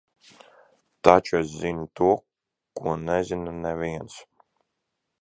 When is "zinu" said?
1.59-1.85